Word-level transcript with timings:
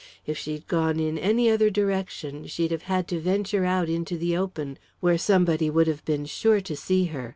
If 0.25 0.35
she'd 0.35 0.67
gone 0.67 0.99
in 0.99 1.19
any 1.19 1.47
other 1.51 1.69
direction, 1.69 2.47
she'd 2.47 2.71
have 2.71 2.81
had 2.89 3.07
to 3.09 3.19
venture 3.19 3.65
out 3.65 3.87
into 3.87 4.17
the 4.17 4.35
open, 4.35 4.79
where 4.99 5.15
somebody 5.19 5.69
would 5.69 5.85
have 5.85 6.03
been 6.05 6.25
sure 6.25 6.59
to 6.59 6.75
see 6.75 7.05
her. 7.13 7.29